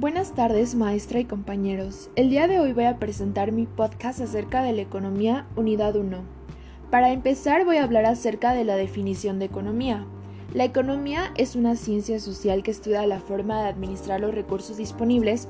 [0.00, 2.08] Buenas tardes, maestra y compañeros.
[2.16, 6.22] El día de hoy voy a presentar mi podcast acerca de la economía Unidad 1.
[6.90, 10.06] Para empezar voy a hablar acerca de la definición de economía.
[10.54, 15.48] La economía es una ciencia social que estudia la forma de administrar los recursos disponibles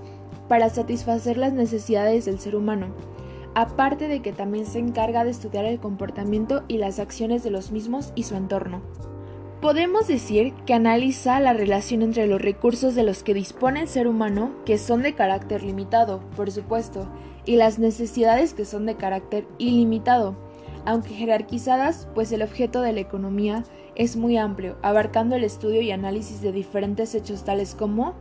[0.49, 2.89] para satisfacer las necesidades del ser humano,
[3.55, 7.71] aparte de que también se encarga de estudiar el comportamiento y las acciones de los
[7.71, 8.83] mismos y su entorno.
[9.61, 14.09] Podemos decir que analiza la relación entre los recursos de los que dispone el ser
[14.09, 17.07] humano, que son de carácter limitado, por supuesto,
[17.45, 20.35] y las necesidades que son de carácter ilimitado,
[20.87, 23.65] aunque jerarquizadas, pues el objeto de la economía
[23.97, 28.15] es muy amplio, abarcando el estudio y análisis de diferentes hechos tales como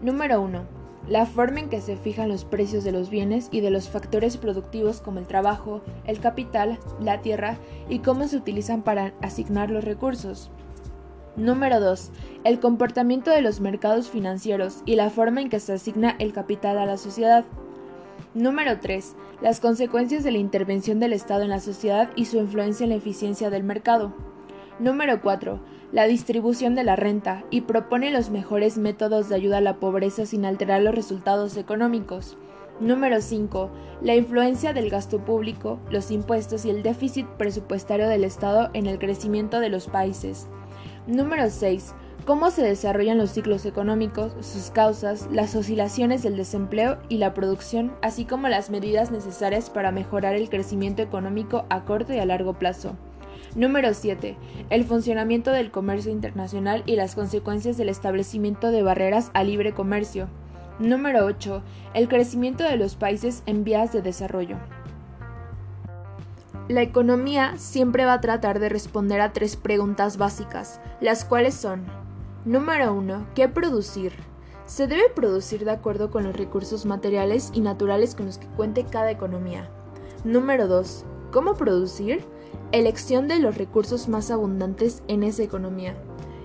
[0.00, 0.62] Número 1.
[1.08, 4.38] La forma en que se fijan los precios de los bienes y de los factores
[4.38, 7.58] productivos como el trabajo, el capital, la tierra
[7.90, 10.50] y cómo se utilizan para asignar los recursos.
[11.36, 12.10] Número 2.
[12.42, 16.76] El comportamiento de los mercados financieros y la forma en que se asigna el capital
[16.76, 17.44] a la sociedad.
[18.34, 19.14] Número 3.
[19.40, 22.96] Las consecuencias de la intervención del Estado en la sociedad y su influencia en la
[22.96, 24.12] eficiencia del mercado.
[24.80, 25.60] Número 4.
[25.92, 30.26] La distribución de la renta y propone los mejores métodos de ayuda a la pobreza
[30.26, 32.36] sin alterar los resultados económicos.
[32.80, 33.70] Número 5.
[34.02, 38.98] La influencia del gasto público, los impuestos y el déficit presupuestario del Estado en el
[38.98, 40.48] crecimiento de los países.
[41.10, 41.92] Número 6.
[42.24, 47.92] Cómo se desarrollan los ciclos económicos, sus causas, las oscilaciones del desempleo y la producción,
[48.00, 52.54] así como las medidas necesarias para mejorar el crecimiento económico a corto y a largo
[52.54, 52.94] plazo.
[53.56, 54.36] Número 7.
[54.70, 60.28] El funcionamiento del comercio internacional y las consecuencias del establecimiento de barreras al libre comercio.
[60.78, 61.60] Número 8.
[61.92, 64.58] El crecimiento de los países en vías de desarrollo.
[66.70, 71.84] La economía siempre va a tratar de responder a tres preguntas básicas, las cuales son
[72.44, 73.26] Número 1.
[73.34, 74.12] ¿Qué producir?
[74.66, 78.84] Se debe producir de acuerdo con los recursos materiales y naturales con los que cuente
[78.84, 79.68] cada economía.
[80.22, 81.04] Número 2.
[81.32, 82.24] ¿Cómo producir?
[82.70, 85.96] Elección de los recursos más abundantes en esa economía.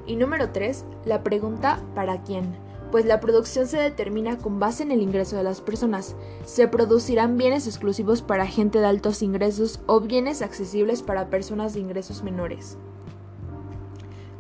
[0.07, 0.85] Y número 3.
[1.05, 2.55] La pregunta ¿para quién?
[2.95, 6.15] Pues la producción se determina con base en el ingreso de las personas.
[6.45, 11.81] Se producirán bienes exclusivos para gente de altos ingresos o bienes accesibles para personas de
[11.81, 12.77] ingresos menores.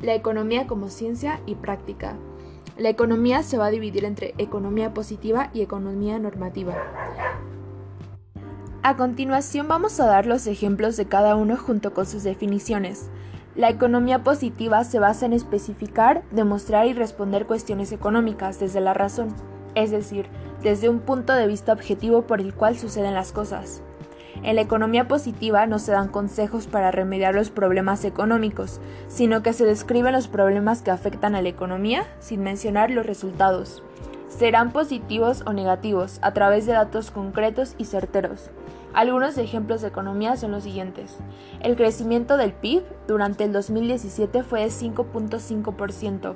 [0.01, 2.15] La economía como ciencia y práctica.
[2.77, 6.77] La economía se va a dividir entre economía positiva y economía normativa.
[8.83, 13.09] A continuación vamos a dar los ejemplos de cada uno junto con sus definiciones.
[13.55, 19.29] La economía positiva se basa en especificar, demostrar y responder cuestiones económicas desde la razón,
[19.75, 20.27] es decir,
[20.61, 23.81] desde un punto de vista objetivo por el cual suceden las cosas.
[24.43, 29.53] En la economía positiva no se dan consejos para remediar los problemas económicos, sino que
[29.53, 33.83] se describen los problemas que afectan a la economía sin mencionar los resultados.
[34.27, 38.49] Serán positivos o negativos a través de datos concretos y certeros.
[38.95, 41.17] Algunos ejemplos de economía son los siguientes.
[41.59, 46.33] El crecimiento del PIB durante el 2017 fue de 5.5%.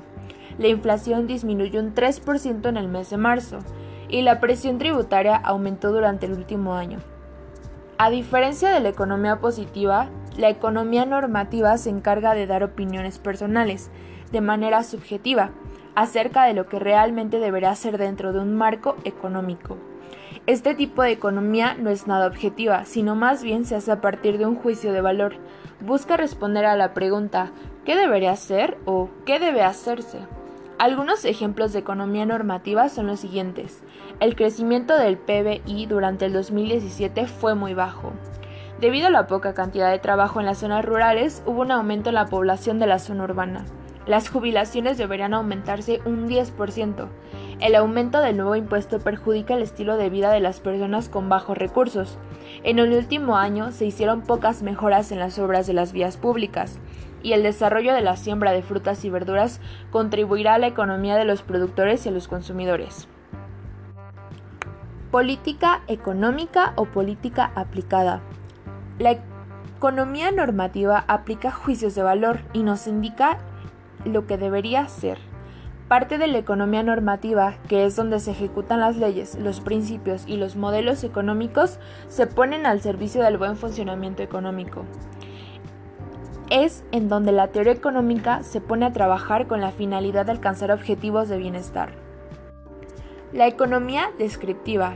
[0.57, 3.59] La inflación disminuyó un 3% en el mes de marzo
[4.09, 6.99] y la presión tributaria aumentó durante el último año.
[7.97, 13.89] A diferencia de la economía positiva, la economía normativa se encarga de dar opiniones personales,
[14.33, 15.51] de manera subjetiva,
[15.95, 19.77] acerca de lo que realmente deberá ser dentro de un marco económico.
[20.49, 24.39] Este tipo de economía no es nada objetiva, sino más bien se hace a partir
[24.39, 25.35] de un juicio de valor.
[25.79, 27.51] Busca responder a la pregunta
[27.85, 30.17] ¿qué debería hacer o qué debe hacerse?
[30.79, 33.83] Algunos ejemplos de economía normativa son los siguientes.
[34.19, 38.11] El crecimiento del PBI durante el 2017 fue muy bajo.
[38.81, 42.15] Debido a la poca cantidad de trabajo en las zonas rurales, hubo un aumento en
[42.15, 43.65] la población de la zona urbana.
[44.09, 47.07] Las jubilaciones deberían aumentarse un 10%.
[47.59, 51.55] El aumento del nuevo impuesto perjudica el estilo de vida de las personas con bajos
[51.55, 52.17] recursos.
[52.63, 56.79] En el último año se hicieron pocas mejoras en las obras de las vías públicas,
[57.21, 59.61] y el desarrollo de la siembra de frutas y verduras
[59.91, 63.07] contribuirá a la economía de los productores y a los consumidores.
[65.11, 68.21] Política económica o política aplicada.
[68.97, 69.19] La
[69.77, 73.37] economía normativa aplica juicios de valor y nos indica
[74.05, 75.17] lo que debería ser.
[75.87, 80.37] Parte de la economía normativa, que es donde se ejecutan las leyes, los principios y
[80.37, 84.85] los modelos económicos, se ponen al servicio del buen funcionamiento económico.
[86.51, 90.71] Es en donde la teoría económica se pone a trabajar con la finalidad de alcanzar
[90.71, 91.89] objetivos de bienestar.
[93.33, 94.95] La economía descriptiva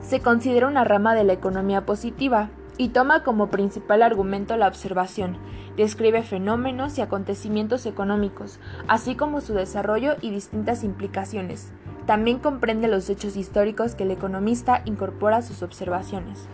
[0.00, 5.36] se considera una rama de la economía positiva, y toma como principal argumento la observación.
[5.76, 8.58] Describe fenómenos y acontecimientos económicos,
[8.88, 11.72] así como su desarrollo y distintas implicaciones.
[12.06, 16.48] También comprende los hechos históricos que el economista incorpora a sus observaciones.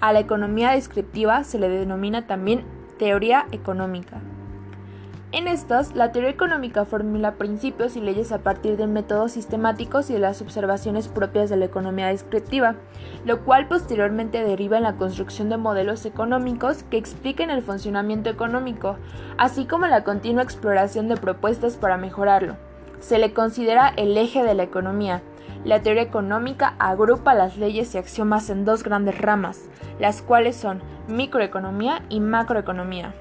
[0.00, 2.64] A la economía descriptiva se le denomina también
[2.98, 4.20] teoría económica.
[5.30, 10.14] En estas, la teoría económica formula principios y leyes a partir de métodos sistemáticos y
[10.14, 12.76] de las observaciones propias de la economía descriptiva,
[13.26, 18.96] lo cual posteriormente deriva en la construcción de modelos económicos que expliquen el funcionamiento económico,
[19.36, 22.56] así como la continua exploración de propuestas para mejorarlo.
[23.00, 25.20] Se le considera el eje de la economía.
[25.62, 29.68] La teoría económica agrupa las leyes y axiomas en dos grandes ramas,
[30.00, 33.14] las cuales son microeconomía y macroeconomía.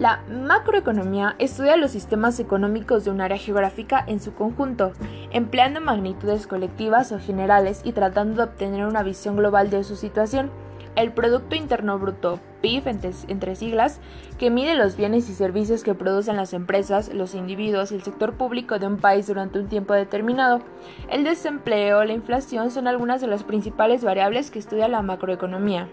[0.00, 4.92] La macroeconomía estudia los sistemas económicos de un área geográfica en su conjunto,
[5.30, 10.50] empleando magnitudes colectivas o generales y tratando de obtener una visión global de su situación.
[10.96, 12.88] El Producto Interno Bruto, PIB
[13.28, 14.00] entre, siglas,
[14.38, 18.32] que mide los bienes y servicios que producen las empresas, los individuos y el sector
[18.32, 20.62] público de un país durante un tiempo determinado.
[21.10, 25.88] El desempleo, la inflación son algunas de las principales variables que estudia la macroeconomía.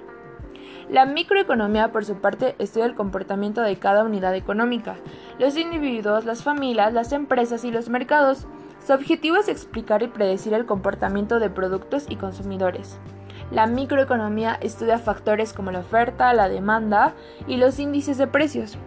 [0.89, 4.95] La microeconomía, por su parte, estudia el comportamiento de cada unidad económica,
[5.37, 8.47] los individuos, las familias, las empresas y los mercados.
[8.85, 12.99] Su objetivo es explicar y predecir el comportamiento de productos y consumidores.
[13.51, 17.13] La microeconomía estudia factores como la oferta, la demanda
[17.47, 18.77] y los índices de precios.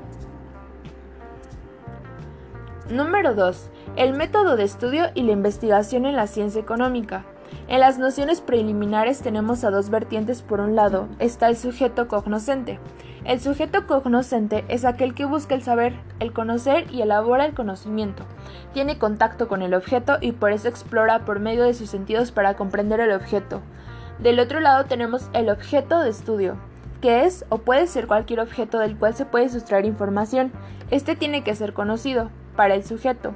[2.88, 3.70] Número 2.
[3.96, 7.25] El método de estudio y la investigación en la ciencia económica.
[7.69, 10.43] En las nociones preliminares tenemos a dos vertientes.
[10.43, 12.81] Por un lado está el sujeto cognoscente.
[13.25, 18.25] El sujeto cognoscente es aquel que busca el saber, el conocer y elabora el conocimiento.
[18.73, 22.55] Tiene contacto con el objeto y por eso explora por medio de sus sentidos para
[22.55, 23.61] comprender el objeto.
[24.19, 26.56] Del otro lado tenemos el objeto de estudio,
[27.00, 30.50] que es o puede ser cualquier objeto del cual se puede sustraer información.
[30.91, 33.35] Este tiene que ser conocido para el sujeto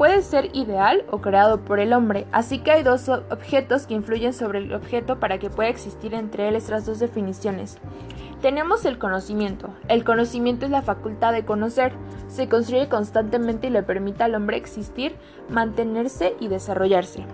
[0.00, 4.32] puede ser ideal o creado por el hombre, así que hay dos objetos que influyen
[4.32, 7.76] sobre el objeto para que pueda existir entre él estas dos definiciones.
[8.40, 9.68] Tenemos el conocimiento.
[9.88, 11.92] El conocimiento es la facultad de conocer.
[12.28, 15.16] Se construye constantemente y le permite al hombre existir,
[15.50, 17.26] mantenerse y desarrollarse.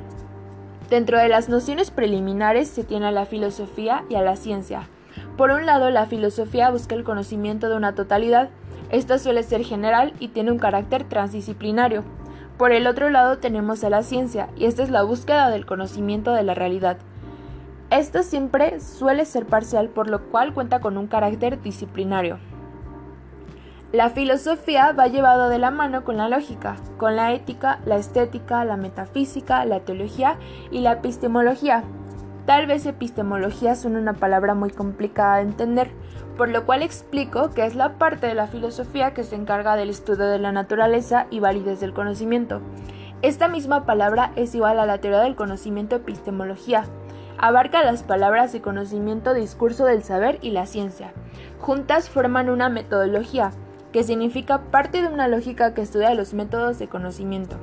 [0.90, 4.88] Dentro de las nociones preliminares se tiene a la filosofía y a la ciencia.
[5.36, 8.48] Por un lado, la filosofía busca el conocimiento de una totalidad.
[8.90, 12.02] Esta suele ser general y tiene un carácter transdisciplinario.
[12.58, 16.32] Por el otro lado tenemos a la ciencia, y esta es la búsqueda del conocimiento
[16.32, 16.96] de la realidad.
[17.90, 22.38] Esta siempre suele ser parcial, por lo cual cuenta con un carácter disciplinario.
[23.92, 28.64] La filosofía va llevada de la mano con la lógica, con la ética, la estética,
[28.64, 30.38] la metafísica, la teología
[30.70, 31.84] y la epistemología.
[32.46, 35.90] Tal vez epistemología suene una palabra muy complicada de entender,
[36.36, 39.90] por lo cual explico que es la parte de la filosofía que se encarga del
[39.90, 42.60] estudio de la naturaleza y validez del conocimiento.
[43.20, 46.84] Esta misma palabra es igual a la teoría del conocimiento epistemología.
[47.36, 51.12] Abarca las palabras de conocimiento, discurso del saber y la ciencia.
[51.58, 53.50] Juntas forman una metodología,
[53.92, 57.56] que significa parte de una lógica que estudia los métodos de conocimiento.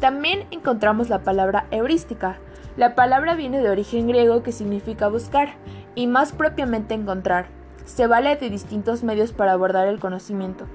[0.00, 2.38] También encontramos la palabra heurística,
[2.76, 5.54] la palabra viene de origen griego que significa buscar
[5.94, 7.46] y más propiamente encontrar.
[7.84, 10.66] Se vale de distintos medios para abordar el conocimiento.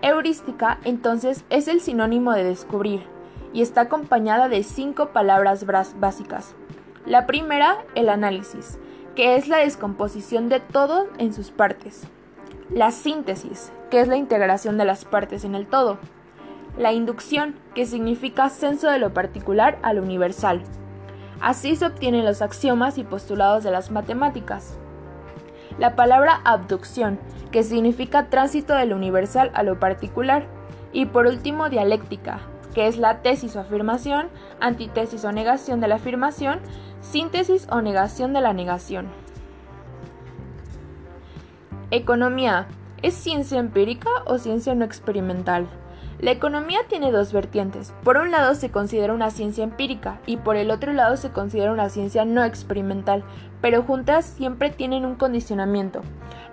[0.00, 3.02] Heurística, entonces, es el sinónimo de descubrir
[3.52, 5.66] y está acompañada de cinco palabras
[5.98, 6.54] básicas.
[7.06, 8.78] La primera, el análisis,
[9.14, 12.06] que es la descomposición de todo en sus partes.
[12.70, 15.98] La síntesis, que es la integración de las partes en el todo.
[16.78, 20.62] La inducción, que significa ascenso de lo particular a lo universal.
[21.44, 24.78] Así se obtienen los axiomas y postulados de las matemáticas.
[25.78, 27.20] La palabra abducción,
[27.52, 30.46] que significa tránsito de lo universal a lo particular.
[30.94, 32.40] Y por último, dialéctica,
[32.72, 36.60] que es la tesis o afirmación, antítesis o negación de la afirmación,
[37.02, 39.08] síntesis o negación de la negación.
[41.90, 42.68] Economía,
[43.02, 45.68] ¿es ciencia empírica o ciencia no experimental?
[46.24, 47.92] La economía tiene dos vertientes.
[48.02, 51.70] Por un lado se considera una ciencia empírica y por el otro lado se considera
[51.70, 53.22] una ciencia no experimental,
[53.60, 56.00] pero juntas siempre tienen un condicionamiento.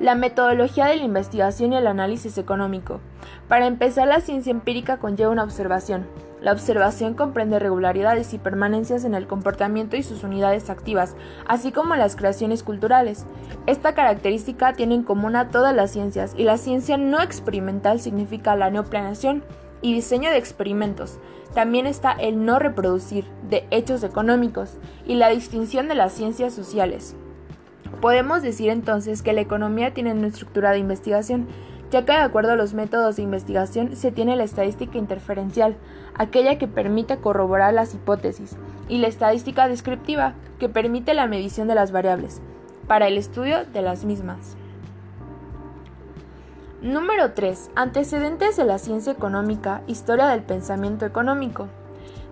[0.01, 2.99] La metodología de la investigación y el análisis económico.
[3.47, 6.05] Para empezar, la ciencia empírica conlleva una observación.
[6.41, 11.15] La observación comprende regularidades y permanencias en el comportamiento y sus unidades activas,
[11.47, 13.25] así como las creaciones culturales.
[13.67, 18.55] Esta característica tiene en común a todas las ciencias, y la ciencia no experimental significa
[18.55, 19.43] la neoplaneación
[19.81, 21.19] y diseño de experimentos.
[21.53, 27.15] También está el no reproducir de hechos económicos y la distinción de las ciencias sociales.
[27.99, 31.47] Podemos decir entonces que la economía tiene una estructura de investigación
[31.91, 35.75] ya que de acuerdo a los métodos de investigación se tiene la estadística interferencial,
[36.15, 38.55] aquella que permite corroborar las hipótesis,
[38.87, 42.41] y la estadística descriptiva, que permite la medición de las variables,
[42.87, 44.55] para el estudio de las mismas.
[46.81, 47.69] Número 3.
[47.75, 51.67] Antecedentes de la ciencia económica, historia del pensamiento económico.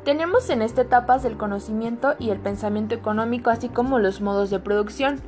[0.04, 4.60] Tenemos en esta etapa el conocimiento y el pensamiento económico, así como los modos de
[4.60, 5.22] producción.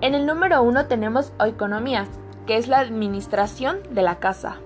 [0.00, 2.08] En el número 1 tenemos economía,
[2.48, 4.56] que es la administración de la casa.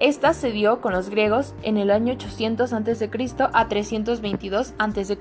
[0.00, 3.10] Esta se dio con los griegos en el año 800 a.C.
[3.54, 5.18] a 322 a.C.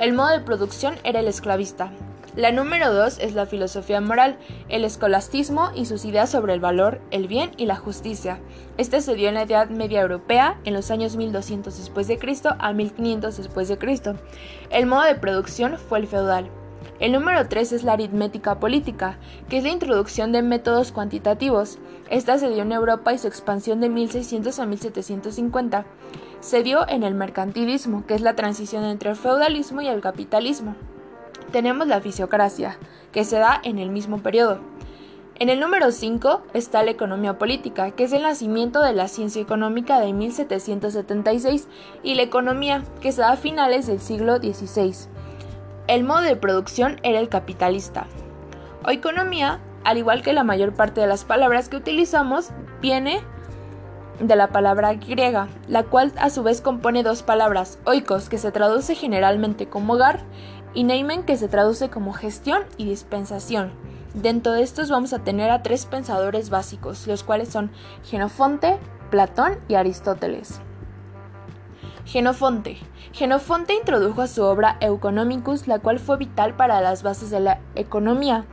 [0.00, 1.92] El modo de producción era el esclavista.
[2.36, 4.36] La número 2 es la filosofía moral,
[4.68, 8.40] el escolastismo y sus ideas sobre el valor, el bien y la justicia.
[8.76, 12.54] Este se dio en la Edad Media Europea en los años 1200 después de Cristo
[12.58, 14.16] a 1500 después de Cristo.
[14.68, 16.50] El modo de producción fue el feudal.
[17.00, 19.16] El número 3 es la aritmética política,
[19.48, 21.78] que es la introducción de métodos cuantitativos.
[22.10, 25.86] Esta se dio en Europa y su expansión de 1600 a 1750
[26.40, 30.76] se dio en el mercantilismo, que es la transición entre el feudalismo y el capitalismo
[31.56, 32.76] tenemos la fisiocracia,
[33.12, 34.58] que se da en el mismo periodo.
[35.36, 39.40] En el número 5 está la economía política, que es el nacimiento de la ciencia
[39.40, 41.66] económica de 1776,
[42.02, 45.08] y la economía, que se da a finales del siglo XVI.
[45.86, 48.06] El modo de producción era el capitalista.
[48.84, 52.50] O economía, al igual que la mayor parte de las palabras que utilizamos,
[52.82, 53.22] viene
[54.20, 58.52] de la palabra griega, la cual a su vez compone dos palabras, oikos, que se
[58.52, 60.20] traduce generalmente como hogar,
[60.76, 63.72] y Neyman que se traduce como gestión y dispensación.
[64.12, 67.72] Dentro de estos vamos a tener a tres pensadores básicos, los cuales son
[68.04, 68.78] Genofonte,
[69.10, 70.60] Platón y Aristóteles.
[72.04, 72.76] Genofonte.
[73.12, 77.58] Genofonte introdujo a su obra Economicus, la cual fue vital para las bases de la
[77.74, 78.44] economía.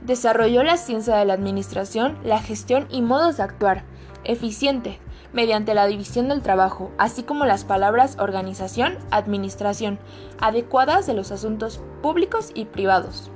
[0.00, 3.84] Desarrolló la ciencia de la administración, la gestión y modos de actuar,
[4.24, 5.00] eficiente,
[5.32, 9.98] mediante la división del trabajo, así como las palabras organización, administración,
[10.40, 13.30] adecuadas de los asuntos públicos y privados.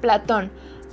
[0.00, 0.50] Platón.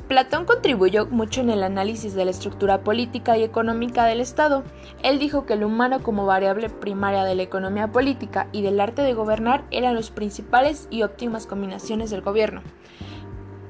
[0.07, 4.63] Platón contribuyó mucho en el análisis de la estructura política y económica del Estado.
[5.01, 9.01] Él dijo que el humano como variable primaria de la economía política y del arte
[9.01, 12.61] de gobernar eran los principales y óptimas combinaciones del gobierno.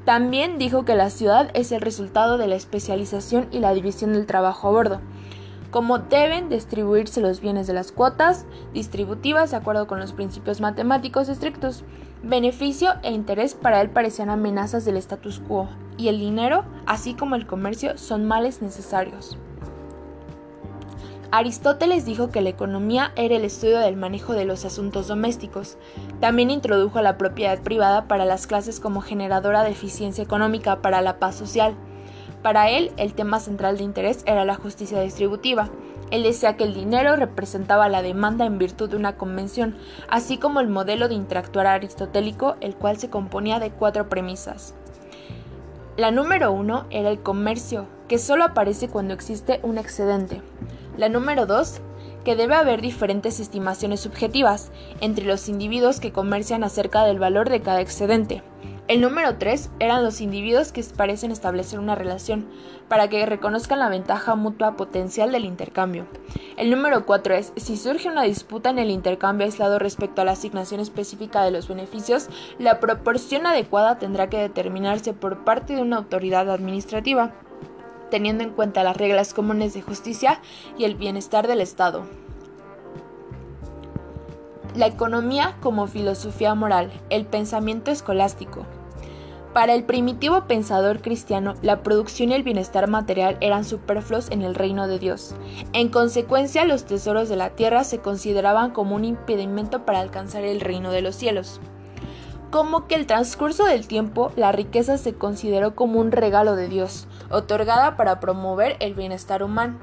[0.05, 4.25] También dijo que la ciudad es el resultado de la especialización y la división del
[4.25, 5.01] trabajo a bordo
[5.73, 11.29] cómo deben distribuirse los bienes de las cuotas distributivas de acuerdo con los principios matemáticos
[11.29, 11.83] estrictos.
[12.21, 17.33] Beneficio e interés para él parecían amenazas del status quo, y el dinero, así como
[17.33, 19.35] el comercio, son males necesarios.
[21.31, 25.77] Aristóteles dijo que la economía era el estudio del manejo de los asuntos domésticos.
[26.19, 31.17] También introdujo la propiedad privada para las clases como generadora de eficiencia económica para la
[31.17, 31.73] paz social.
[32.43, 35.69] Para él, el tema central de interés era la justicia distributiva.
[36.11, 39.77] Él decía que el dinero representaba la demanda en virtud de una convención,
[40.09, 44.75] así como el modelo de interactuar aristotélico, el cual se componía de cuatro premisas.
[45.95, 50.41] La número uno era el comercio, que solo aparece cuando existe un excedente.
[50.97, 51.79] La número dos,
[52.25, 57.61] que debe haber diferentes estimaciones subjetivas entre los individuos que comercian acerca del valor de
[57.61, 58.43] cada excedente.
[58.89, 62.45] El número 3 eran los individuos que parecen establecer una relación
[62.89, 66.05] para que reconozcan la ventaja mutua potencial del intercambio.
[66.57, 70.33] El número 4 es si surge una disputa en el intercambio aislado respecto a la
[70.33, 72.27] asignación específica de los beneficios,
[72.59, 77.31] la proporción adecuada tendrá que determinarse por parte de una autoridad administrativa,
[78.11, 80.41] teniendo en cuenta las reglas comunes de justicia
[80.77, 82.05] y el bienestar del Estado.
[84.75, 88.65] La economía como filosofía moral, el pensamiento escolástico.
[89.53, 94.55] Para el primitivo pensador cristiano, la producción y el bienestar material eran superfluos en el
[94.55, 95.35] reino de Dios.
[95.73, 100.59] En consecuencia, los tesoros de la tierra se consideraban como un impedimento para alcanzar el
[100.59, 101.61] reino de los cielos.
[102.49, 107.07] Como que el transcurso del tiempo, la riqueza se consideró como un regalo de Dios,
[107.29, 109.77] otorgada para promover el bienestar humano.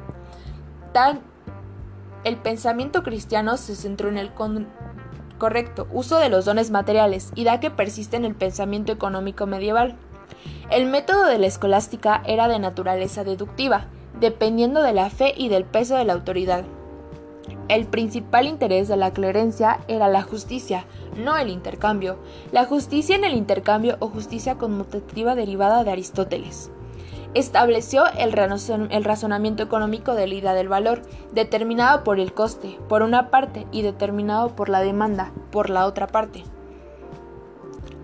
[0.93, 1.21] Tan
[2.25, 4.31] el pensamiento cristiano se centró en el
[5.39, 9.97] correcto uso de los dones materiales y da que persiste en el pensamiento económico medieval.
[10.71, 13.87] El método de la escolástica era de naturaleza deductiva,
[14.21, 16.65] dependiendo de la fe y del peso de la autoridad.
[17.69, 20.85] El principal interés de la clerencia era la justicia,
[21.17, 22.19] no el intercambio.
[22.53, 26.71] La justicia en el intercambio o justicia conmutativa derivada de Aristóteles
[27.35, 33.31] estableció el, razonamiento económico de la idea del valor, determinado por el coste, por una
[33.31, 36.45] parte, y determinado por la demanda, por la otra parte.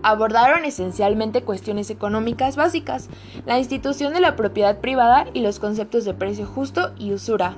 [0.03, 3.09] abordaron esencialmente cuestiones económicas básicas,
[3.45, 7.55] la institución de la propiedad privada y los conceptos de precio justo y usura.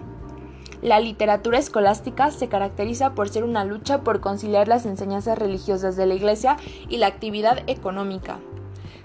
[0.81, 6.05] La literatura escolástica se caracteriza por ser una lucha por conciliar las enseñanzas religiosas de
[6.05, 6.55] la Iglesia
[6.87, 8.39] y la actividad económica.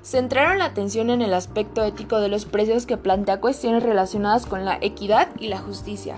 [0.05, 4.67] Centraron la atención en el aspecto ético de los precios que plantea cuestiones relacionadas con
[4.67, 6.17] la equidad y la justicia.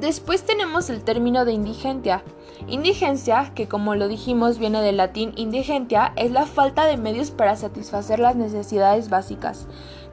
[0.00, 2.24] Después tenemos el término de indigencia.
[2.68, 7.54] Indigencia, que como lo dijimos viene del latín indigentia, es la falta de medios para
[7.54, 9.66] satisfacer las necesidades básicas,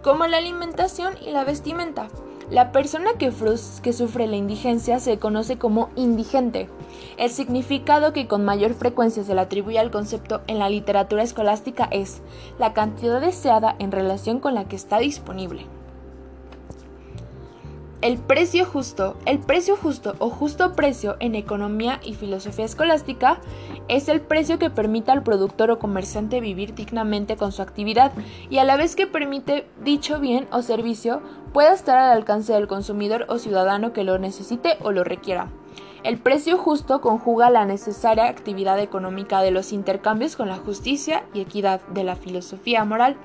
[0.04, 2.10] como la alimentación y la vestimenta.
[2.52, 3.32] La persona que,
[3.94, 6.68] sufre la indigencia se conoce como indigente.
[7.16, 11.88] El significado que con mayor frecuencia se le atribuye al concepto en la literatura escolástica
[11.92, 12.22] es
[12.60, 15.66] la cantidad deseada en relación con la que está disponible.
[18.02, 23.40] El precio justo, el precio justo o justo precio en economía y filosofía escolástica
[23.90, 28.12] es el precio que permite al productor o comerciante vivir dignamente con su actividad
[28.50, 31.22] y a la vez que permite dicho bien o servicio
[31.54, 35.50] pueda estar al alcance del consumidor o ciudadano que lo necesite o lo requiera.
[36.04, 41.42] El precio justo conjuga la necesaria actividad económica de los intercambios con la justicia y
[41.42, 43.18] equidad de la filosofía moral.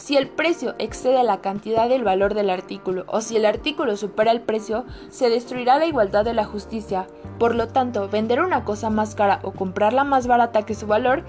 [0.00, 4.32] Si el precio excede la cantidad del valor del artículo o si el artículo supera
[4.32, 7.06] el precio, se destruirá la igualdad de la justicia.
[7.38, 11.22] Por lo tanto, vender una cosa más cara o comprarla más barata que su valor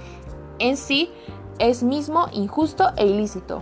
[0.60, 1.12] en sí
[1.60, 3.62] es mismo injusto e ilícito.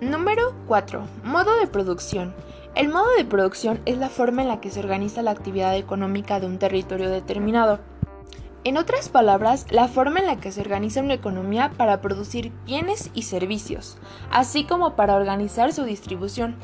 [0.00, 1.02] Número 4.
[1.22, 2.34] Modo de producción.
[2.74, 6.40] El modo de producción es la forma en la que se organiza la actividad económica
[6.40, 7.78] de un territorio determinado.
[8.66, 13.12] En otras palabras, la forma en la que se organiza una economía para producir bienes
[13.14, 13.96] y servicios,
[14.32, 16.56] así como para organizar su distribución.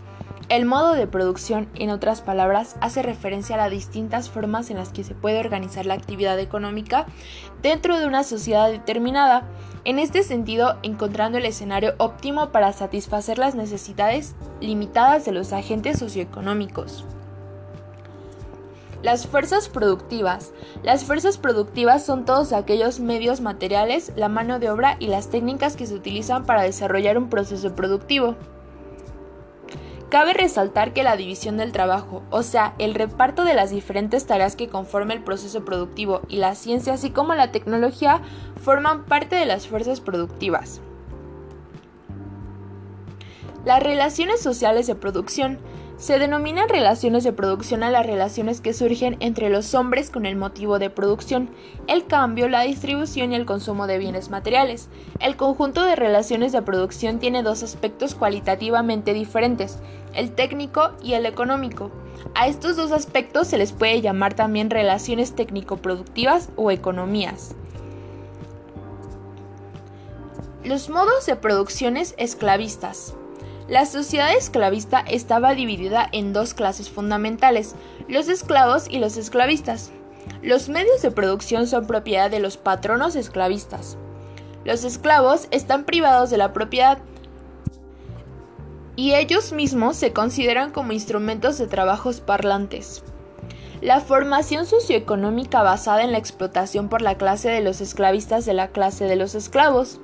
[0.49, 4.89] El modo de producción, en otras palabras, hace referencia a las distintas formas en las
[4.89, 7.07] que se puede organizar la actividad económica
[7.63, 9.45] dentro de una sociedad determinada,
[9.85, 16.01] en este sentido encontrando el escenario óptimo para satisfacer las necesidades limitadas de los agentes
[16.01, 17.05] socioeconómicos.
[19.03, 20.53] Las fuerzas productivas.
[20.85, 25.75] Las fuerzas productivas son todos aquellos medios materiales, la mano de obra y las técnicas
[25.75, 28.37] que se utilizan para desarrollar un proceso productivo.
[30.09, 34.55] Cabe resaltar que la división del trabajo, o sea, el reparto de las diferentes tareas
[34.55, 38.21] que conforman el proceso productivo y la ciencia, así como la tecnología,
[38.63, 40.81] forman parte de las fuerzas productivas.
[43.65, 45.59] Las relaciones sociales de producción
[46.03, 50.35] se denominan relaciones de producción a las relaciones que surgen entre los hombres con el
[50.35, 51.49] motivo de producción,
[51.87, 54.89] el cambio, la distribución y el consumo de bienes materiales.
[55.21, 59.79] El conjunto de relaciones de producción tiene dos aspectos cualitativamente diferentes,
[60.13, 61.93] el técnico y el económico.
[62.35, 67.55] A estos dos aspectos se les puede llamar también relaciones técnico-productivas o economías.
[70.65, 73.15] Los modos de producciones esclavistas.
[73.73, 77.75] La sociedad esclavista estaba dividida en dos clases fundamentales,
[78.07, 79.93] los esclavos y los esclavistas.
[80.43, 83.97] Los medios de producción son propiedad de los patronos esclavistas.
[84.67, 86.99] Los esclavos están privados de la propiedad
[88.95, 93.03] y ellos mismos se consideran como instrumentos de trabajos parlantes.
[93.81, 98.69] La formación socioeconómica basada en la explotación por la clase de los esclavistas de la
[98.69, 99.99] clase de los esclavos.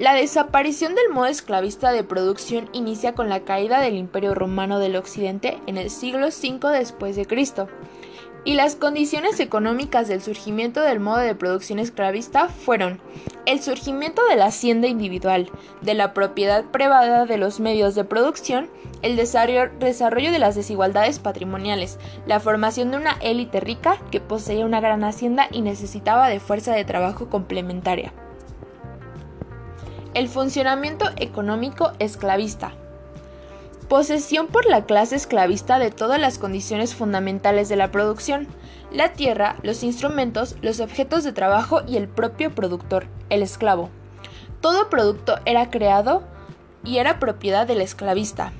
[0.00, 4.96] La desaparición del modo esclavista de producción inicia con la caída del Imperio Romano del
[4.96, 7.68] Occidente en el siglo V después de Cristo.
[8.46, 12.98] Y las condiciones económicas del surgimiento del modo de producción esclavista fueron
[13.44, 15.50] el surgimiento de la hacienda individual,
[15.82, 18.70] de la propiedad privada de los medios de producción,
[19.02, 24.80] el desarrollo de las desigualdades patrimoniales, la formación de una élite rica que poseía una
[24.80, 28.14] gran hacienda y necesitaba de fuerza de trabajo complementaria.
[30.12, 32.72] El funcionamiento económico esclavista.
[33.88, 38.48] Posesión por la clase esclavista de todas las condiciones fundamentales de la producción,
[38.90, 43.88] la tierra, los instrumentos, los objetos de trabajo y el propio productor, el esclavo.
[44.60, 46.24] Todo producto era creado
[46.84, 48.52] y era propiedad del esclavista.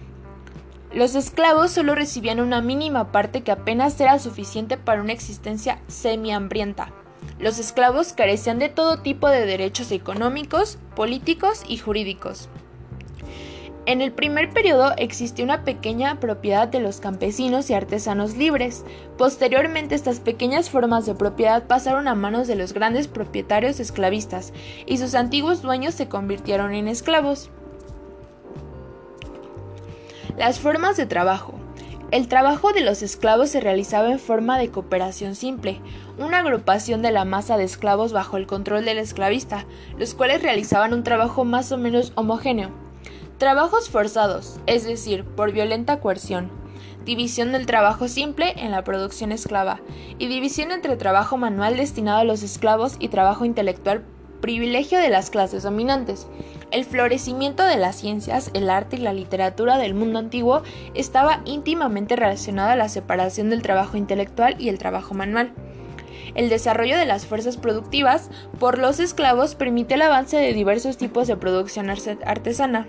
[0.95, 6.93] Los esclavos solo recibían una mínima parte que apenas era suficiente para una existencia semi-hambrienta.
[7.41, 12.49] Los esclavos carecían de todo tipo de derechos económicos, políticos y jurídicos.
[13.87, 18.85] En el primer periodo existió una pequeña propiedad de los campesinos y artesanos libres.
[19.17, 24.53] Posteriormente estas pequeñas formas de propiedad pasaron a manos de los grandes propietarios esclavistas
[24.87, 27.51] y sus antiguos dueños se convirtieron en esclavos.
[30.37, 31.55] Las formas de trabajo.
[32.11, 35.81] El trabajo de los esclavos se realizaba en forma de cooperación simple,
[36.21, 39.65] una agrupación de la masa de esclavos bajo el control del esclavista,
[39.99, 42.71] los cuales realizaban un trabajo más o menos homogéneo.
[43.39, 46.51] Trabajos forzados, es decir, por violenta coerción.
[47.05, 49.81] División del trabajo simple en la producción esclava
[50.19, 54.05] y división entre trabajo manual destinado a los esclavos y trabajo intelectual
[54.41, 56.27] privilegio de las clases dominantes.
[56.71, 60.63] El florecimiento de las ciencias, el arte y la literatura del mundo antiguo
[60.95, 65.53] estaba íntimamente relacionado a la separación del trabajo intelectual y el trabajo manual.
[66.35, 71.27] El desarrollo de las fuerzas productivas por los esclavos permite el avance de diversos tipos
[71.27, 72.87] de producción artesana.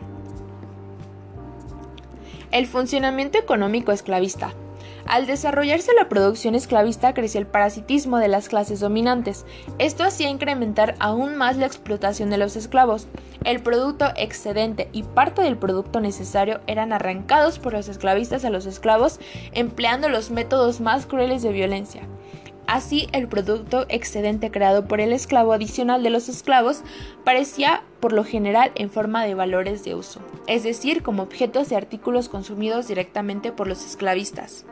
[2.52, 4.54] El funcionamiento económico esclavista.
[5.06, 9.46] Al desarrollarse la producción esclavista creció el parasitismo de las clases dominantes.
[9.80, 13.08] Esto hacía incrementar aún más la explotación de los esclavos.
[13.44, 18.66] El producto excedente y parte del producto necesario eran arrancados por los esclavistas a los
[18.66, 19.20] esclavos
[19.54, 22.04] empleando los métodos más crueles de violencia.
[22.72, 26.84] Así, el producto excedente creado por el esclavo adicional de los esclavos
[27.26, 31.76] parecía por lo general en forma de valores de uso, es decir, como objetos de
[31.76, 34.66] artículos consumidos directamente por los esclavistas.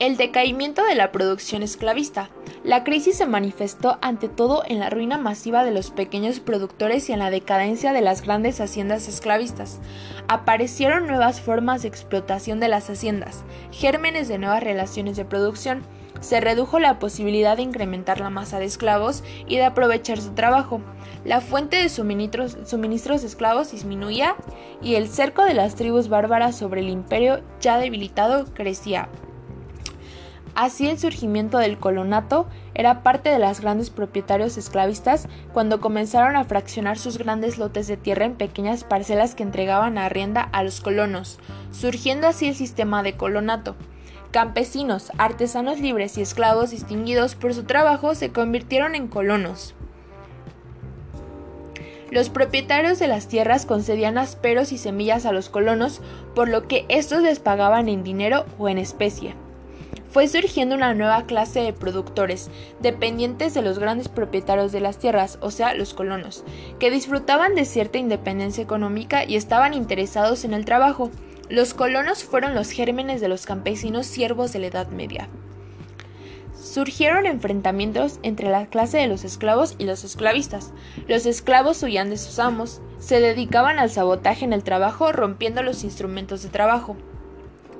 [0.00, 2.28] El decaimiento de la producción esclavista.
[2.64, 7.12] La crisis se manifestó ante todo en la ruina masiva de los pequeños productores y
[7.12, 9.78] en la decadencia de las grandes haciendas esclavistas.
[10.26, 15.82] Aparecieron nuevas formas de explotación de las haciendas, gérmenes de nuevas relaciones de producción.
[16.20, 20.80] Se redujo la posibilidad de incrementar la masa de esclavos y de aprovechar su trabajo.
[21.24, 24.34] La fuente de suministros, de esclavos disminuía
[24.82, 29.08] y el cerco de las tribus bárbaras sobre el imperio ya debilitado crecía.
[30.54, 36.44] Así el surgimiento del colonato era parte de los grandes propietarios esclavistas cuando comenzaron a
[36.44, 40.80] fraccionar sus grandes lotes de tierra en pequeñas parcelas que entregaban a rienda a los
[40.80, 41.38] colonos,
[41.70, 43.76] surgiendo así el sistema de colonato.
[44.30, 49.74] Campesinos, artesanos libres y esclavos distinguidos por su trabajo se convirtieron en colonos.
[52.10, 56.00] Los propietarios de las tierras concedían asperos y semillas a los colonos,
[56.34, 59.34] por lo que estos les pagaban en dinero o en especie
[60.18, 62.50] fue surgiendo una nueva clase de productores,
[62.80, 66.42] dependientes de los grandes propietarios de las tierras, o sea, los colonos,
[66.80, 71.12] que disfrutaban de cierta independencia económica y estaban interesados en el trabajo.
[71.48, 75.28] Los colonos fueron los gérmenes de los campesinos siervos de la Edad Media.
[76.60, 80.72] Surgieron enfrentamientos entre la clase de los esclavos y los esclavistas.
[81.06, 85.84] Los esclavos huían de sus amos, se dedicaban al sabotaje en el trabajo rompiendo los
[85.84, 86.96] instrumentos de trabajo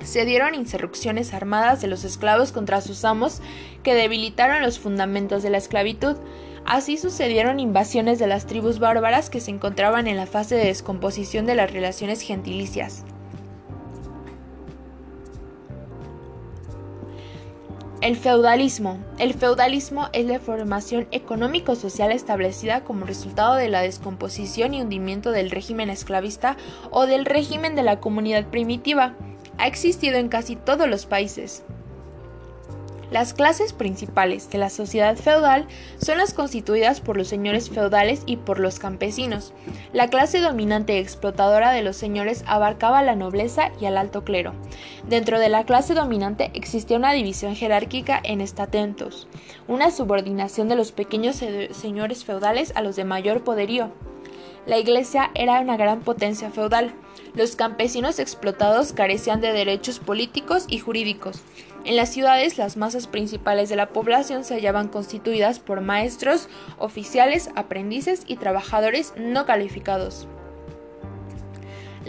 [0.03, 3.41] se dieron insurrecciones armadas de los esclavos contra sus amos
[3.83, 6.17] que debilitaron los fundamentos de la esclavitud.
[6.65, 11.45] Así sucedieron invasiones de las tribus bárbaras que se encontraban en la fase de descomposición
[11.45, 13.03] de las relaciones gentilicias.
[18.01, 18.97] El feudalismo.
[19.17, 25.51] El feudalismo es la formación económico-social establecida como resultado de la descomposición y hundimiento del
[25.51, 26.55] régimen esclavista
[26.91, 29.15] o del régimen de la comunidad primitiva
[29.59, 31.63] ha existido en casi todos los países.
[33.11, 35.67] Las clases principales de la sociedad feudal
[35.97, 39.51] son las constituidas por los señores feudales y por los campesinos.
[39.93, 44.53] La clase dominante explotadora de los señores abarcaba la nobleza y al alto clero.
[45.07, 49.27] Dentro de la clase dominante existía una división jerárquica en estatentos,
[49.67, 53.89] una subordinación de los pequeños señores feudales a los de mayor poderío.
[54.69, 56.93] La iglesia era una gran potencia feudal.
[57.33, 61.41] Los campesinos explotados carecían de derechos políticos y jurídicos.
[61.85, 67.49] En las ciudades, las masas principales de la población se hallaban constituidas por maestros, oficiales,
[67.55, 70.27] aprendices y trabajadores no calificados.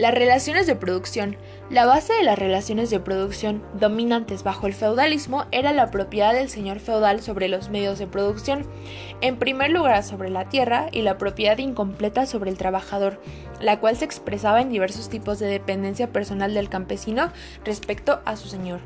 [0.01, 1.37] Las relaciones de producción.
[1.69, 6.49] La base de las relaciones de producción dominantes bajo el feudalismo era la propiedad del
[6.49, 8.65] señor feudal sobre los medios de producción,
[9.21, 13.21] en primer lugar sobre la tierra y la propiedad incompleta sobre el trabajador,
[13.59, 17.31] la cual se expresaba en diversos tipos de dependencia personal del campesino
[17.63, 18.79] respecto a su señor.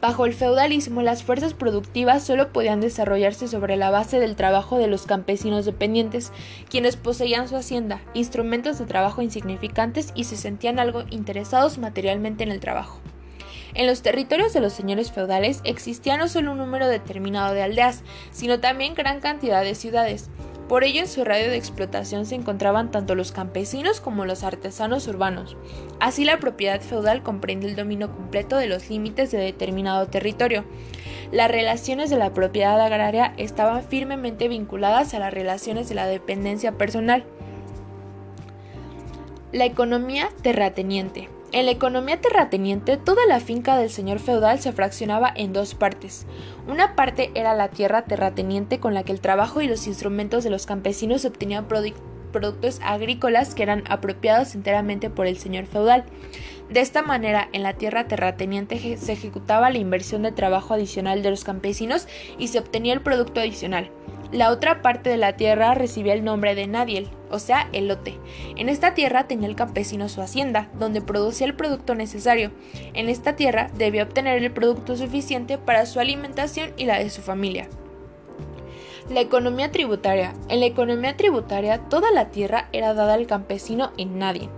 [0.00, 4.86] Bajo el feudalismo, las fuerzas productivas solo podían desarrollarse sobre la base del trabajo de
[4.86, 6.32] los campesinos dependientes,
[6.70, 12.50] quienes poseían su hacienda, instrumentos de trabajo insignificantes y se sentían algo interesados materialmente en
[12.50, 12.98] el trabajo.
[13.74, 18.02] En los territorios de los señores feudales existía no solo un número determinado de aldeas,
[18.30, 20.30] sino también gran cantidad de ciudades.
[20.70, 25.08] Por ello en su radio de explotación se encontraban tanto los campesinos como los artesanos
[25.08, 25.56] urbanos.
[25.98, 30.64] Así la propiedad feudal comprende el dominio completo de los límites de determinado territorio.
[31.32, 36.70] Las relaciones de la propiedad agraria estaban firmemente vinculadas a las relaciones de la dependencia
[36.78, 37.24] personal.
[39.50, 41.28] La economía terrateniente.
[41.52, 46.24] En la economía terrateniente, toda la finca del señor feudal se fraccionaba en dos partes.
[46.68, 50.50] Una parte era la tierra terrateniente con la que el trabajo y los instrumentos de
[50.50, 56.04] los campesinos obtenían productos agrícolas que eran apropiados enteramente por el señor feudal.
[56.68, 61.30] De esta manera, en la tierra terrateniente se ejecutaba la inversión de trabajo adicional de
[61.30, 62.06] los campesinos
[62.38, 63.90] y se obtenía el producto adicional.
[64.32, 68.16] La otra parte de la tierra recibía el nombre de Nadiel, o sea, el lote.
[68.56, 72.52] En esta tierra tenía el campesino su hacienda, donde producía el producto necesario.
[72.94, 77.22] En esta tierra debía obtener el producto suficiente para su alimentación y la de su
[77.22, 77.68] familia.
[79.10, 80.32] La economía tributaria.
[80.48, 84.48] En la economía tributaria, toda la tierra era dada al campesino en nadie.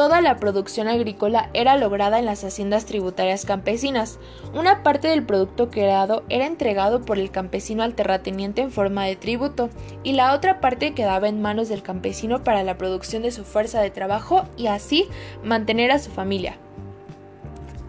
[0.00, 4.18] Toda la producción agrícola era lograda en las haciendas tributarias campesinas.
[4.54, 9.16] Una parte del producto creado era entregado por el campesino al terrateniente en forma de
[9.16, 9.68] tributo
[10.02, 13.82] y la otra parte quedaba en manos del campesino para la producción de su fuerza
[13.82, 15.06] de trabajo y así
[15.44, 16.56] mantener a su familia.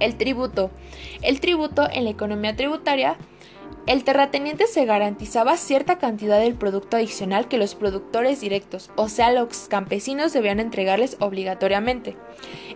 [0.02, 0.70] El tributo.
[1.22, 3.16] El tributo en la economía tributaria
[3.88, 9.32] el terrateniente se garantizaba cierta cantidad del producto adicional que los productores directos, o sea,
[9.32, 12.16] los campesinos, debían entregarles obligatoriamente.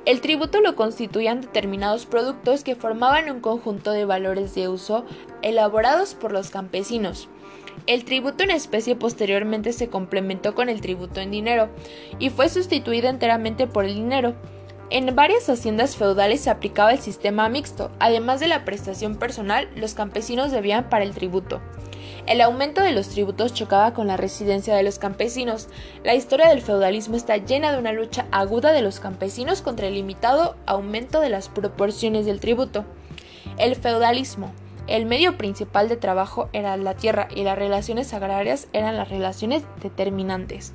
[0.05, 5.05] El tributo lo constituían determinados productos que formaban un conjunto de valores de uso
[5.43, 7.29] elaborados por los campesinos.
[7.87, 11.69] El tributo en especie posteriormente se complementó con el tributo en dinero
[12.17, 14.35] y fue sustituido enteramente por el dinero.
[14.91, 17.89] En varias haciendas feudales se aplicaba el sistema mixto.
[17.99, 21.59] Además de la prestación personal, los campesinos debían para el tributo.
[22.27, 25.69] El aumento de los tributos chocaba con la residencia de los campesinos.
[26.03, 29.95] La historia del feudalismo está llena de una lucha aguda de los campesinos contra el
[29.95, 32.85] limitado aumento de las proporciones del tributo.
[33.57, 34.53] El feudalismo.
[34.87, 39.63] El medio principal de trabajo era la tierra y las relaciones agrarias eran las relaciones
[39.81, 40.73] determinantes.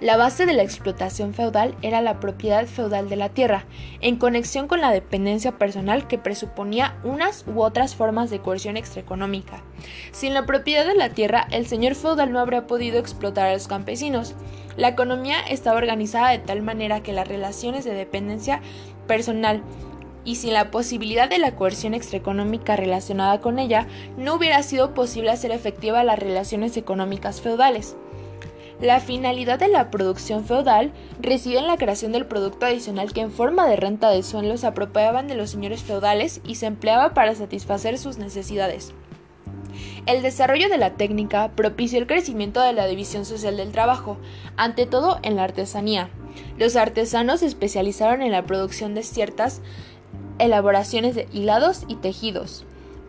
[0.00, 3.64] La base de la explotación feudal era la propiedad feudal de la tierra,
[4.02, 9.62] en conexión con la dependencia personal que presuponía unas u otras formas de coerción extraeconómica.
[10.12, 13.68] Sin la propiedad de la tierra, el señor feudal no habría podido explotar a los
[13.68, 14.34] campesinos.
[14.76, 18.60] La economía estaba organizada de tal manera que las relaciones de dependencia
[19.06, 19.62] personal
[20.26, 23.86] y sin la posibilidad de la coerción extraeconómica relacionada con ella,
[24.18, 27.96] no hubiera sido posible hacer efectiva las relaciones económicas feudales.
[28.80, 33.32] La finalidad de la producción feudal reside en la creación del producto adicional que en
[33.32, 37.34] forma de renta de suelos se apropiaban de los señores feudales y se empleaba para
[37.34, 38.92] satisfacer sus necesidades.
[40.04, 44.18] El desarrollo de la técnica propició el crecimiento de la división social del trabajo,
[44.56, 46.10] ante todo en la artesanía.
[46.58, 49.62] Los artesanos se especializaron en la producción de ciertas
[50.38, 52.66] elaboraciones de hilados y tejidos.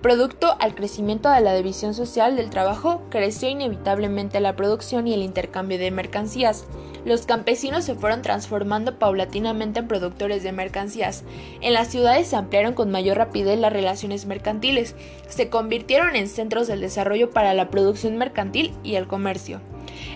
[0.07, 5.21] Producto al crecimiento de la división social del trabajo, creció inevitablemente la producción y el
[5.21, 6.65] intercambio de mercancías.
[7.03, 11.25] Los campesinos se fueron transformando paulatinamente en productores de mercancías.
[11.59, 14.95] En las ciudades se ampliaron con mayor rapidez las relaciones mercantiles,
[15.27, 19.59] se convirtieron en centros del desarrollo para la producción mercantil y el comercio.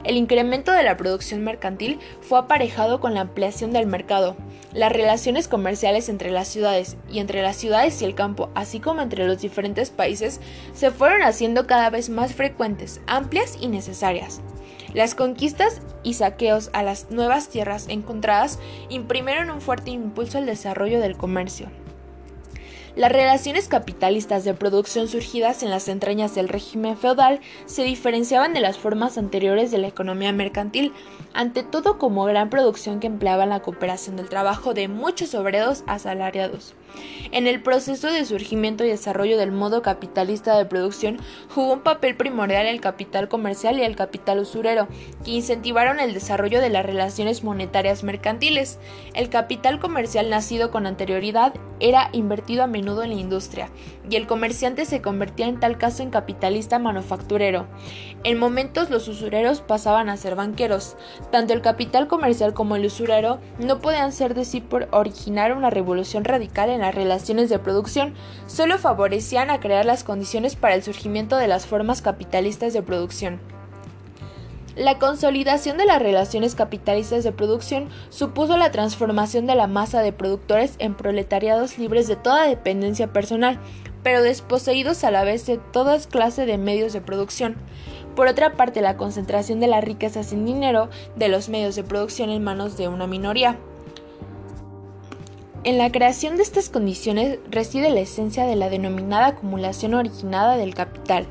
[0.04, 4.36] El incremento de la producción mercantil fue aparejado con la ampliación del mercado.
[4.74, 9.02] Las relaciones comerciales entre las ciudades y entre las ciudades y el campo, así como
[9.02, 10.42] entre los diferentes países,
[10.74, 14.42] se fueron haciendo cada vez más frecuentes, amplias y necesarias.
[14.94, 18.60] Las conquistas y saqueos a las nuevas tierras encontradas
[18.90, 21.68] imprimieron un fuerte impulso al desarrollo del comercio.
[22.96, 28.60] Las relaciones capitalistas de producción surgidas en las entrañas del régimen feudal se diferenciaban de
[28.60, 30.92] las formas anteriores de la economía mercantil,
[31.34, 36.74] ante todo como gran producción que empleaba la cooperación del trabajo de muchos obreros asalariados.
[37.32, 41.18] En el proceso de surgimiento y desarrollo del modo capitalista de producción
[41.54, 44.88] jugó un papel primordial el capital comercial y el capital usurero,
[45.24, 48.80] que incentivaron el desarrollo de las relaciones monetarias mercantiles.
[49.14, 53.70] El capital comercial nacido con anterioridad era invertido a menudo en la industria,
[54.10, 57.68] y el comerciante se convertía en tal caso en capitalista manufacturero.
[58.24, 60.96] En momentos los usureros pasaban a ser banqueros.
[61.32, 65.70] Tanto el capital comercial como el usurero no podían ser de sí por originar una
[65.70, 68.14] revolución radical en las relaciones de producción,
[68.48, 73.40] solo favorecían a crear las condiciones para el surgimiento de las formas capitalistas de producción.
[74.76, 80.14] La consolidación de las relaciones capitalistas de producción supuso la transformación de la masa de
[80.14, 83.60] productores en proletariados libres de toda dependencia personal,
[84.02, 87.58] pero desposeídos a la vez de todas clases de medios de producción.
[88.16, 92.30] Por otra parte, la concentración de las riquezas sin dinero de los medios de producción
[92.30, 93.58] en manos de una minoría.
[95.64, 100.74] En la creación de estas condiciones reside la esencia de la denominada acumulación originada del
[100.74, 101.28] capital.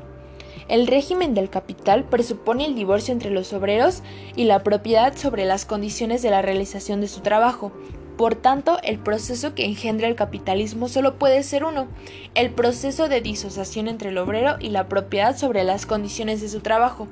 [0.69, 4.03] El régimen del capital presupone el divorcio entre los obreros
[4.37, 7.73] y la propiedad sobre las condiciones de la realización de su trabajo,
[8.21, 11.87] por tanto, el proceso que engendra el capitalismo solo puede ser uno,
[12.35, 16.59] el proceso de disociación entre el obrero y la propiedad sobre las condiciones de su
[16.59, 17.07] trabajo,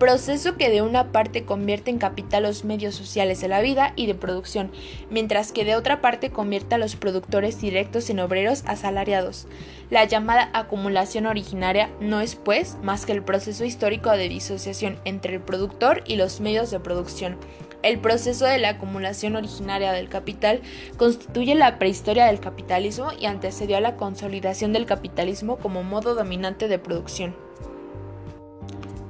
[0.00, 4.06] proceso que de una parte convierte en capital los medios sociales de la vida y
[4.06, 4.72] de producción,
[5.10, 9.46] mientras que de otra parte convierte a los productores directos en obreros asalariados.
[9.90, 15.34] La llamada acumulación originaria no es, pues, más que el proceso histórico de disociación entre
[15.34, 17.36] el productor y los medios de producción.
[17.82, 20.60] El proceso de la acumulación originaria del capital
[20.96, 26.66] constituye la prehistoria del capitalismo y antecedió a la consolidación del capitalismo como modo dominante
[26.66, 27.36] de producción.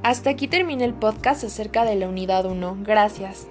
[0.02, 2.78] Hasta aquí termina el podcast acerca de la unidad 1.
[2.83, 3.48] Gracias.